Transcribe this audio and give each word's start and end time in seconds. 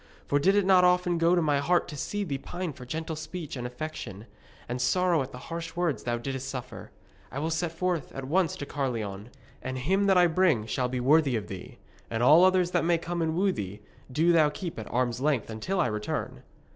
For 0.25 0.39
did 0.39 0.55
it 0.55 0.65
not 0.65 0.83
often 0.83 1.19
go 1.19 1.35
to 1.35 1.43
my 1.43 1.59
heart 1.59 1.87
to 1.89 1.95
see 1.95 2.23
thee 2.23 2.39
pine 2.39 2.73
for 2.73 2.87
gentle 2.87 3.15
speech 3.15 3.55
and 3.55 3.67
affection, 3.67 4.25
and 4.67 4.81
sorrow 4.81 5.21
at 5.21 5.31
the 5.31 5.37
harsh 5.51 5.75
words 5.75 6.01
thou 6.05 6.17
didst 6.17 6.49
suffer? 6.49 6.89
I 7.31 7.37
will 7.37 7.51
set 7.51 7.71
forth 7.71 8.11
at 8.13 8.25
once 8.25 8.55
to 8.55 8.65
Caerleon, 8.65 9.29
and 9.61 9.77
him 9.77 10.07
that 10.07 10.17
I 10.17 10.25
bring 10.25 10.65
shall 10.65 10.89
be 10.89 10.99
worthy 10.99 11.35
of 11.35 11.45
thee. 11.49 11.77
And 12.09 12.23
all 12.23 12.43
others 12.43 12.71
that 12.71 12.83
may 12.83 12.97
come 12.97 13.21
and 13.21 13.35
woo 13.35 13.51
thee, 13.51 13.81
do 14.11 14.31
thou 14.31 14.49
keep 14.49 14.79
at 14.79 14.91
arm's 14.91 15.21
length 15.21 15.51
until 15.51 15.79
I 15.79 15.85
return.' 15.85 16.41